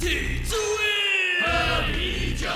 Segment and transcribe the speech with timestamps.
[0.00, 2.48] 体注意，喝啤酒，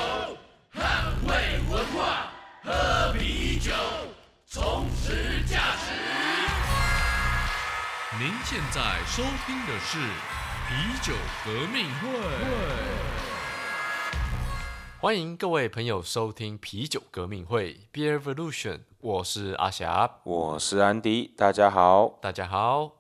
[0.72, 2.32] 捍卫文化，
[2.62, 3.70] 喝啤酒，
[4.46, 5.92] 充实价值。
[8.18, 9.98] 您现在收听的是
[10.70, 11.12] 啤酒
[11.44, 12.08] 革命会。
[14.98, 22.18] 欢迎各位朋友收听啤酒革命会 Beer Revolution，我是阿霞，我是安迪，大家好。
[22.22, 22.92] 大家好。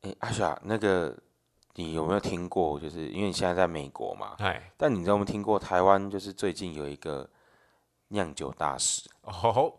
[0.00, 1.18] 哎，阿霞，那个
[1.76, 2.78] 你有没有听过？
[2.78, 6.10] 就是因为你现在在美国嘛，哎，但你知道我们听过台湾？
[6.10, 7.28] 就是最近有一个
[8.08, 9.72] 酿酒大师，哦，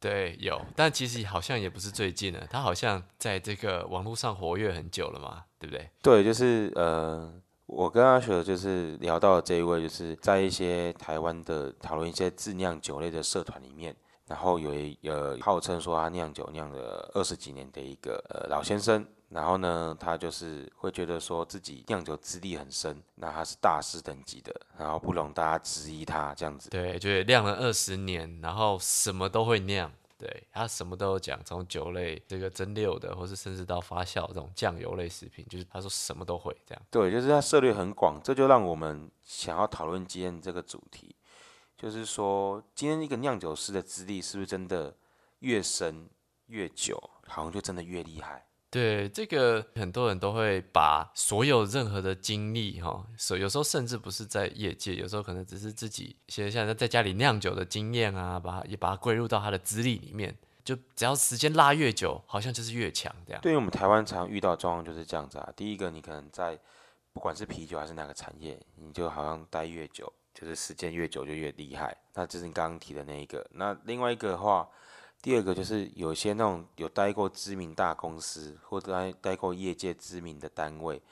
[0.00, 5.88] 对，有，但其实好像也不是最近了，他好像在这个网络上活跃很久了嘛，对不对？
[6.02, 7.32] 对，就是呃，
[7.66, 13.94] 我跟阿雪就是聊到这一位，就是在一些台湾的讨论一些自酿酒类的社团里面，
[14.26, 26.70] 然后有一呃号称说他酿酒酿了二十几年的一个呃老先生，然后呢，他就是会觉得说自己酿酒资历很深，那他是大师等级的，然后不容大家质疑他这样子。
[26.70, 36.82] 对，就是酿了二十年，然后什么都会酿，对他什么都有讲，从酒类这个蒸馏的，或是甚至到发酵这种酱油类食品，就是他说什么都会这样。
[36.88, 41.16] 对，就是他涉猎很广，这就让我们想要讨论今天这个主题，
[41.76, 44.94] 就是说今天一个酿酒师的资历是不是真的
[45.40, 46.08] 越深
[46.46, 46.96] 越久，
[47.26, 48.46] 好像就真的越厉害？
[48.68, 63.40] 对，这个很多人都会把所有任何的经历，哈，所有时候甚至不是在业界，有时候可能只是自己现在在家里酿酒的经验啊，把也把它归入到他的资历里面，就只要时间拉越久，好像就是越强这样。
[63.40, 65.50] 对于我们台湾常遇到状况就是这样子啊。
[65.56, 66.58] 第一个，你可能在
[67.12, 71.96] 不管是啤酒还是哪个产业，你就好像待越久，就是时间越久就越厉害。
[72.12, 73.46] 那这是你刚刚提的那一个。
[73.52, 74.68] 那另外一个的话，
[75.22, 81.02] 第二个就是有些那种有待过知名大公司或者待待过业界知名的单位，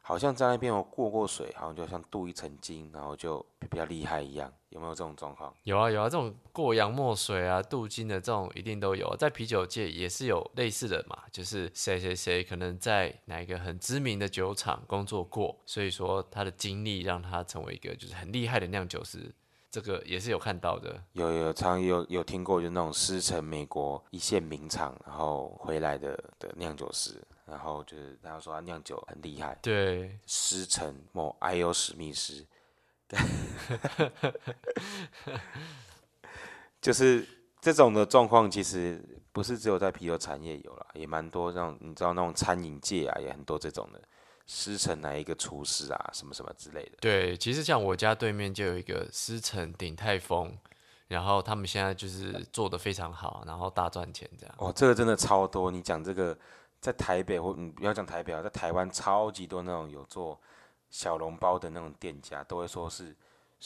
[0.00, 4.52] 好像在那边有过过水，好像就像镀一层金，然后就比较厉害一样。
[4.68, 5.54] 有没有这种状况？
[5.62, 19.32] 有啊有啊，这种过洋墨水啊、镀金的这种一定都有，在啤酒界也是有类似的嘛，就是谁谁谁可能在哪一个很知名的酒厂工作过，所以说他的经历让他成为一个就是很厉害的酿酒师，
[19.74, 21.02] 这个也是有看到的。
[21.14, 31.72] 有有常有有听过，就那种师承美国一线名厂，然后回来的的酿酒师，然后就是他说他酿酒很厉害，对，师承某 I.O.
[31.72, 32.46] 史密斯，
[36.80, 37.26] 就是
[37.60, 44.00] 这种的状况，其实不是只有在啤酒产业有啦，也蛮多那种你知道那种餐饮界啊，也很多这种的
[44.46, 46.98] 师承哪一个厨师啊，什么什么之类的。
[47.00, 50.56] 对，其实像我家对面就有一个师承鼎泰丰，
[51.08, 54.54] 然后他们现在就是做的非常好，然后大赚钱这样。
[54.58, 55.70] 哦，这个真的超多。
[55.70, 56.36] 你讲这个，
[56.80, 60.38] 在台北或你不要讲台北啊，在台湾超级多那种有做
[60.90, 63.16] 小笼包的那种店家，都会说是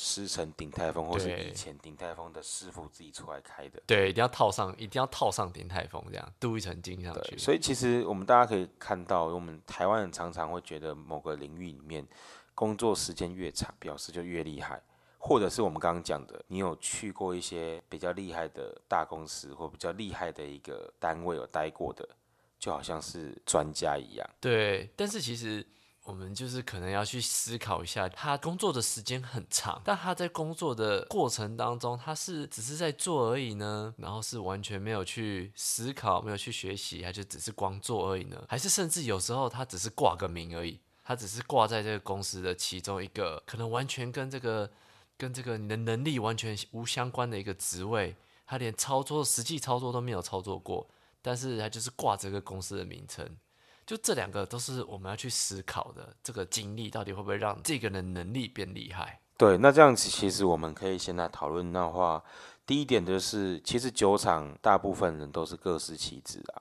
[0.00, 3.82] 师承鼎泰丰，或是以前鼎泰丰的师傅自己出来开的。
[3.84, 7.30] 对，一定要套上，一定要套上鼎泰丰这样，镀一层金上去。
[7.30, 12.06] 对，所以其实我们大家可以看到，我们台湾人常常会觉得某个领域里面
[12.54, 14.80] 工作时间越长，表示就越厉害，
[15.18, 22.08] 或者是我们刚刚讲的，你有去过一些比较厉害的大公司或比较厉害的一个单位有待过的，
[22.56, 24.30] 就好像是专家一样。
[24.40, 25.66] 对，但是其实
[26.08, 38.42] 我们就是可能要去思考一下，他工作的时间很长，但他在工作的过程当中，他是只是在做而已呢，然后是完全没有去思考，没有去学习，他就只是光做而已呢？
[38.48, 44.70] 还是甚至有时候他只是挂个名而已，他只是挂在这个公司的其中一个，可能完全跟这个
[45.18, 50.88] 跟这个你的能力完全无相关的一个职位，他连操作实际操作都没有操作过，
[51.20, 53.36] 但是他就是挂这个公司的名称。
[53.88, 59.18] 就这两个都是我们要去思考的，这个经历到底会不会让这个人能力变厉害？
[59.38, 62.22] 对，那这样子其实我们可以先来讨论的话，
[62.66, 66.60] 第一点就是，其实酒厂大部分人都是各司其职啊，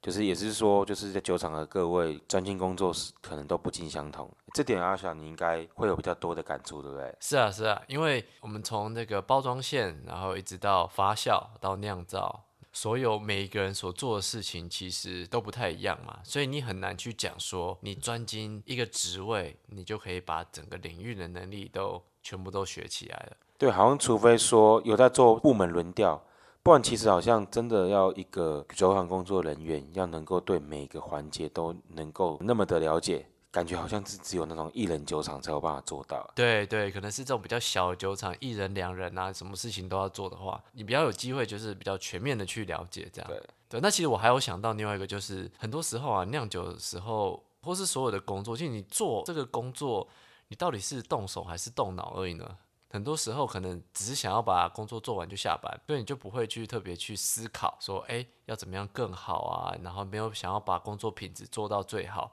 [0.00, 4.34] 就是也是说，就是在酒厂的各位专精工作时，可能都不尽相同。
[4.54, 7.14] 这点阿翔你应该会有比较多的感触，对不对？
[7.20, 23.36] 是啊，是啊，因为我们从那个包装线，然后一直到发酵到酿造，所有每一个人所做的事情其实都不太一样嘛，所以你很难去讲说你专精一个职位，你就可以把整个领域的能力都全部都学起来了。
[23.58, 26.24] 对，好像除非说有在做部门轮调，
[26.62, 36.26] 不然其实好像真的要一个酒厂工作人员要能够对每个环节都能够那么的了解，感觉好像是只有那种一人酒厂才有办法做到。
[36.34, 43.30] 对对，可能是这种比较小的酒厂，一人两人啊，什么事情都要做的话，你比较有机会就是比较全面的去了解这样。
[43.30, 50.08] 对对，那其实我还有想到另外一个，就是很多时候啊，酿酒的时候，或是所有的工作，其实你做这个工作，
[50.48, 52.56] 你到底是动手还是动脑而已呢？
[52.88, 59.76] 很多时候可能只是想要把工作做完就下班，所以你就不会去特别去思考说，哎，要怎么样更好啊？
[59.82, 62.32] 然后没有想要把工作品质做到最好。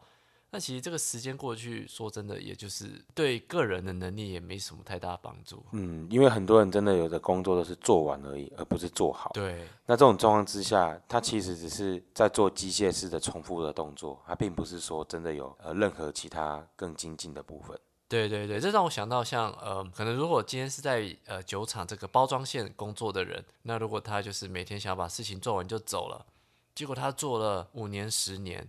[0.51, 5.63] 那其实这个时间过去，说真的，也就是对个人的能力也没什么太大帮助。
[5.74, 9.30] 嗯，因为很多人真的有的工作都是做完而已，而不是做好。
[9.34, 17.80] 对，那这种状况之下，他其实只是在做机械式的重复的动作，他并不是说真的有呃任何其他更精进的部分。
[18.07, 26.25] 对对对，这让我想到像呃，可能如果今天是在呃酒厂这个包装线工作的人，那如果他就是每天想要把事情做完就走了，
[26.74, 28.68] 结果他做了五年十年，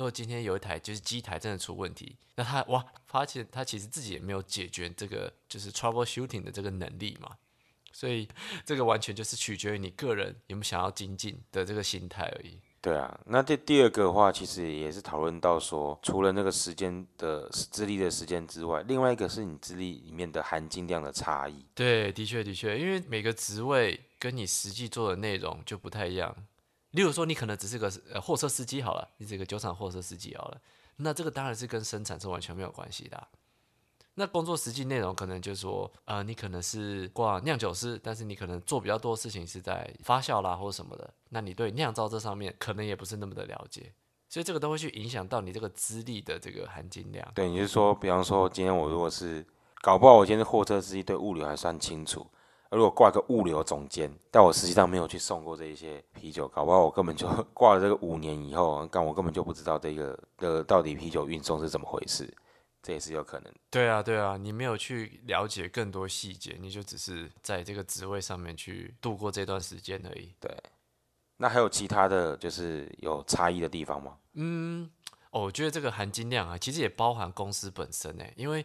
[0.00, 7.36] 如果今天有一台就是机台真的出问题，那他哇发现他其实自己也没有解决这个就是 trouble shooting 的这个能力嘛，
[7.92, 8.26] 所以
[8.64, 12.58] 这个完全就是取决于你个人有没有想要精进的这个心态而已。
[12.80, 21.62] 对啊，那这第二个的话，其实也是讨论到说，除了那个时间的资历的时间之外，另外一个是你资历里面的含金量的差异。
[21.74, 26.34] 对，的确的确，因为每个职位跟你实际做的内容就不太一样。
[26.92, 30.60] 例如说，你可能只是个呃货车司机好了，你是个酒厂货车司机好了，
[30.96, 33.28] 那这个当然是跟生产是完全没有关系的。
[34.14, 43.94] 那工作实际内容可能就是说，呃，你可能是挂酿酒师，但是你可能做比较多事情是在发酵啦或者什么的，那你对酿造这上面可能也不是那么的了解，
[44.28, 47.26] 所以这个都会去影响到你这个资历的这个含金量。
[47.34, 49.46] 对，你是说，比方说今天我如果是
[49.80, 52.26] 搞不好我今天是货车司机，对物流还算清楚，
[52.70, 62.32] 如果挂个物流总监，但我实际上没有去送过这一些啤酒，搞不好我根本就挂了这个五年以后，但我根本就不知道这个的到底啤酒运送是怎么回事。
[62.82, 63.52] 这也是有可能。
[63.68, 70.32] 对啊，对啊，你没有去了解更多细节，你就只是在这个职位上面去度过这段时间而已。
[70.40, 70.50] 对，
[71.36, 74.16] 那还有其他的就是有差异的地方吗？
[74.32, 74.90] 嗯，
[75.30, 78.64] 哦，我觉得这个含金量啊，其实也包含公司本身呢，因为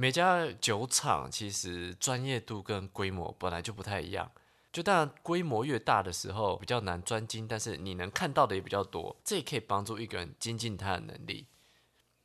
[0.00, 4.32] 每家酒厂其实专业度跟规模本来就不太一样。
[4.72, 11.44] 就当然规模越大的时候比较难专精，但是你能看到的也比较多，这也可以帮助一个人精进他的能力。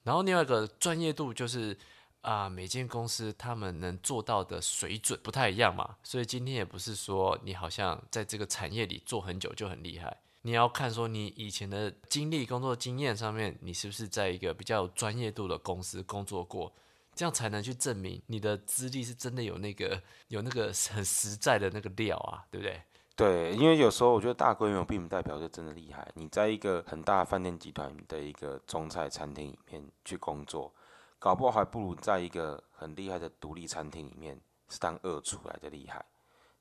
[0.04, 1.77] 然后另外一个专业度就是
[2.22, 16.72] 啊，每间公司他们能做到的水准不太一样嘛，所以今天也不是说你好像在这个产业里做很久就很厉害，你要看说你以前的经历、工作经验上面，你是不是在一个比较有专业度的公司工作过，
[17.15, 22.81] 这样才能去证明你的资历是真的有那个有那个很实在的那个料啊，对不对？
[23.15, 26.06] 对，因为有时候我觉得大规模并不代表就真的厉害。
[26.15, 30.69] 你在一个很大饭店集团的一个中菜餐厅里面去工作，
[31.17, 36.03] 搞不好还不如在一个很厉害的独立餐厅里面是当二厨来的厉害。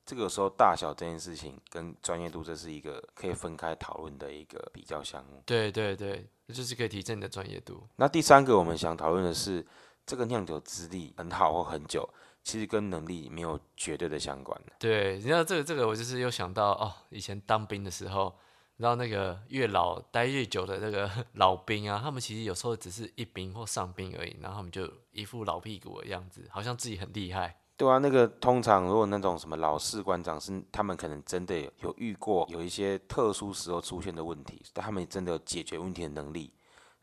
[0.06, 5.43] 这个时候大小这件事情跟专业度，这是一个可以分开讨论的一个比较项目。
[5.47, 7.85] 对对对，这就是可以提升你的专业度。
[7.97, 9.67] 那第三个我们想讨论的是，
[10.06, 12.09] 这个酿酒资历很好或很久。
[12.43, 18.37] 其实跟能力没有绝对的相关对，你知道这个这个，我就是又想到哦，以前当兵的时候，
[18.77, 27.59] 然后那个越老待越久的那个 老兵啊，他们其实有时候只是一兵或上兵而已，然后他们就一副老屁股的样子，好像自己很厉害。
[27.79, 36.53] 对啊，那个通常如果那种什么老士官长是他们可能真的有遇过有一些特殊时候出现的问题，但他们真的有解决问题的能力，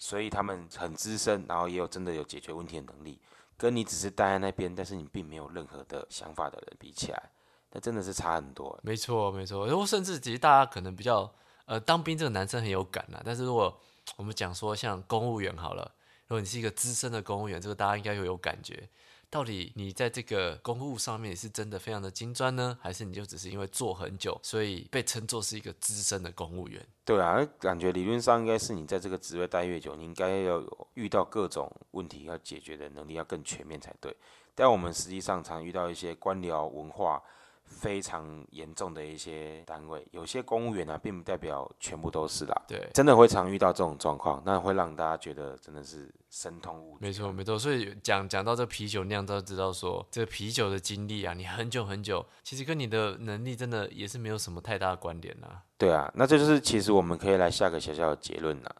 [0.01, 3.19] 所以他们很资深，然后也有真的有解决问题的能力。
[3.55, 7.29] 跟你只是待在那边，但是你并没有任何的想法的人比起来，
[7.71, 8.77] 那真的是差很多。
[8.81, 9.67] 没错，没错。
[9.67, 11.31] 然后甚至其实大家可能比较，
[11.65, 13.21] 呃，当兵这个男生很有感啦。
[13.23, 13.79] 但是如果
[14.15, 15.83] 我们讲说像公务员好了，
[16.25, 18.89] 如果你是一个资深的公务员，这个大家应该会有感觉。
[19.31, 26.85] 到底你在这个公务上面是真的非常的金砖呢，还是你就只是因为做很久，所以被称作是一个资深的公务员？
[27.05, 34.15] 对啊，感觉理论上应该是你在这个职位待越久，你应该要有遇到各种问题要解决的能力要更全面才对。
[34.53, 37.23] 但我们实际上常遇到一些官僚文化。
[37.71, 42.61] 非常严重的一些单位，有些公务员呢，并不代表全部都是啦。
[42.67, 46.97] 对，真的会常遇到这种状况，那会让大家觉得真的是神通无。
[46.99, 47.57] 没错，没错。
[47.57, 55.47] 所以讲讲到这啤酒酿造，知道说这个啤酒的经历啊，你很久很久，其实跟你的能力真的也是没有什么太大的关联呐。
[55.77, 58.75] 对啊，那这就是其实我们可以来下个小小的结论了。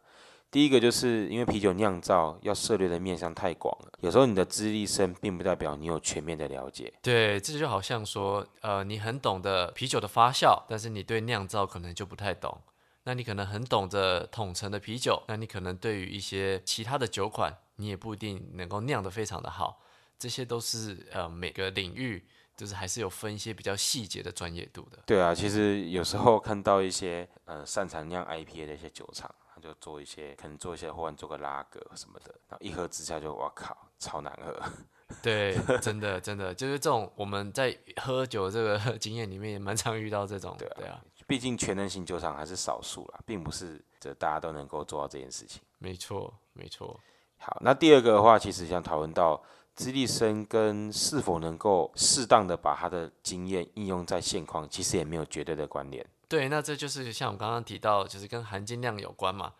[0.52, 6.92] 第一个就是因为啤酒酿造要涉猎的面向太广了，有时候你的资历深并不代表你有全面的了解。
[7.00, 12.60] 对，这就好像说，呃，你很懂得啤酒的发酵，但是你对酿造可能就不太懂。
[13.04, 19.80] 那你可能很懂得统称的啤酒，那你可能对于一些其他的酒款，你也不一定能够酿得非常的好。
[20.18, 24.98] 这些都是呃每个领域就是还是有分一些比较细节的专业度的。
[25.06, 29.34] 对啊，其实有时候看到一些呃擅长酿 IPA 的一些酒厂。
[29.62, 34.60] 就做一些，可能做一些，或者做个拉格什么的，然后一喝之下就，哇靠，超难喝。
[35.22, 45.62] 对，真的真的就是这种我们在喝酒这个 经验里面也蛮常遇到这种，对啊对啊，毕竟全能型酒厂还是少数啦，并不是这大家都能够做到这件事情。
[45.78, 46.98] 没错没错，
[47.38, 49.42] 好，那第二个的话，其实想讨论到
[49.74, 56.04] 资历深跟是否能够适当的把他的经验应用在现况，其实也没有绝对的关联。
[56.32, 59.52] 对，那这就是像我刚刚提到，就是跟含金量有关嘛。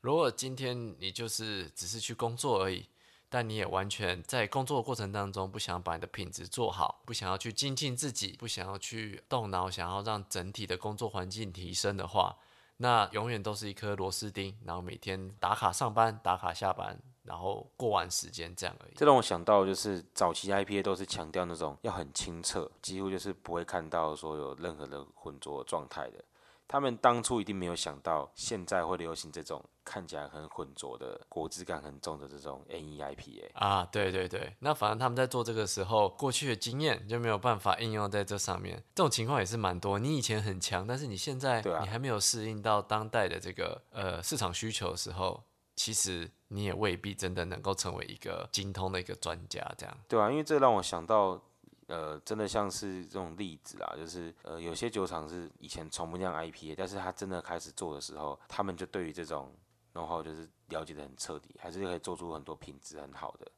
[0.00, 2.86] 如果今天你就是只是去工作而已，
[3.28, 12.36] 但你也完全在工作的过程当中不想把你的品质做好，不想要去精进自己，不想要去动脑，想要让整体的工作环境提升的话，
[12.76, 18.92] 那永远都是一颗螺丝钉，然后每天打卡上班、打卡下班，然后过完时间这样而已。
[18.96, 26.24] 这让我想到，就是早期 IPA 都是强调那种要很清澈，几乎就是不会看到说有任何的浑浊状态的。
[26.66, 33.50] 他们当初一定没有想到，现在会流行这种看起来很浑浊的、果汁感很重的这种 NE IPA。
[33.54, 38.80] 啊，对对对，那反正他们在做这个时候，过去的经验就没有办法应用在这上面。
[38.94, 39.98] 这种情况也是蛮多。
[39.98, 45.42] 你以前很强，但是你现在你还没有适应到当代的这个呃市场需求的时候，
[45.76, 49.60] 其实你也未必真的能够成为一个精通的一个专家。
[49.78, 51.40] 这样，对啊，因为这让我想到，
[51.86, 59.54] 呃，真的像是这种例子啊，就是呃，有些酒厂是以前从不酿 IPA，但是他真的开始做的时候，他们就对于这种
[59.92, 63.50] 然后就是了解的很彻底，还是可以做出很多品质很好的。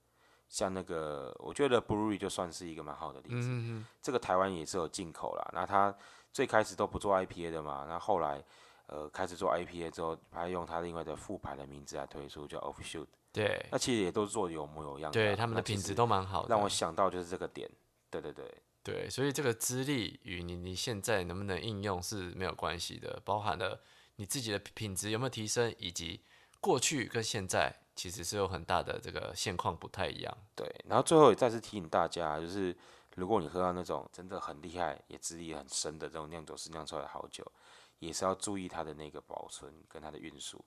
[0.49, 3.49] 像那个，我觉得 Brewery 就算是一个蛮好的例子。
[3.49, 5.95] 嗯嗯这个台湾也是有进口啦，那他
[6.31, 8.45] 最开始都不做 IPA 的嘛，那后来
[8.87, 13.07] 呃开始做 IPA 之后，还用他另外的副牌的名字来推出，叫 Offshoot。
[13.33, 15.11] 对那其实也都做得有模有样。
[15.11, 16.49] 对，他们的品质都蛮好的。
[16.51, 17.71] 让我想到就是这个点。
[18.11, 23.81] 对对对，对，所以这个资历与你你现在能不能应用是没有关系的，包含了
[24.17, 26.21] 你自己的品质有没有提升，以及
[26.61, 30.37] 过去跟现在其实是有很大的这个现况不太一样。
[30.55, 32.77] 对，然后最后也再次提醒大家，就是
[33.15, 37.51] 如果你喝到那种真的很厉害、也资历很深的这种酿酒师酿出来的好酒，
[38.03, 40.63] 也是要注意它的那个保存跟它的运输。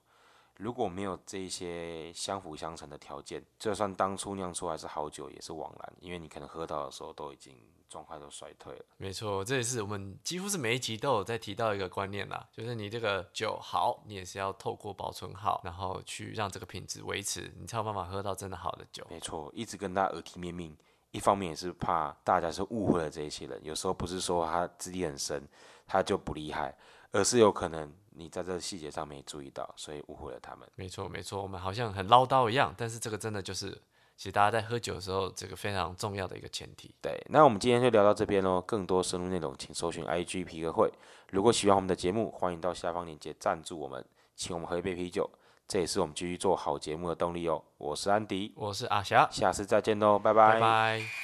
[0.56, 7.54] 如果没有这一些相辅相成的条件，就算当初酿出来是好酒，也是枉然，因为你可能喝到的时候都已经
[7.90, 8.84] 状态都衰退了。
[8.96, 19.06] 没错，这也是我们几乎是每一集都有在提到一个观念啦，就是你这个酒好，你也是要透过保存好，然后去让这个品质维持，你才有办法喝到真的好的酒。
[19.10, 20.74] 没错，一直跟大家耳提面命，
[21.10, 25.46] 一方面也是怕大家是误会了这一些人，有时候不是说他资历很深，
[25.86, 26.74] 他就不厉害，
[27.12, 30.68] 而是有可能你在这个细节上没注意到，所以误会了他们。
[30.74, 33.70] 没错，没错，我们好像很唠叨一样，但是这个真的就是，
[34.16, 36.94] 其实大家在喝酒的时候，这个非常重要的一个前提。
[37.02, 38.60] 对，那我们今天就聊到这边喽。
[38.60, 40.92] 更多深入内容，请搜寻 IG 皮革会。
[41.30, 45.28] 如果喜欢我们的节目，欢迎到下方链接赞助我们，请我们喝一杯啤酒，
[45.66, 47.62] 这也是我们继续做好节目的动力哦。
[47.78, 51.15] 我是安迪，我是阿霞，下次再见喽，拜拜拜。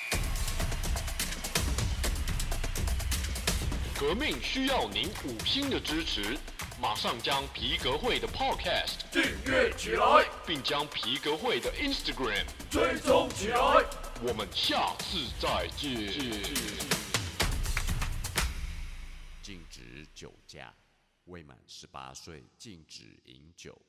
[3.98, 6.36] 革命需要您五星的支持，
[6.80, 13.58] 马上将皮革会的 Podcast 订阅起来，并将皮革会的 Instagram，追踪起来。
[14.22, 15.90] 我们下次再见。
[19.42, 20.72] 禁止酒驾，
[21.24, 23.80] 未满十八岁禁止饮酒。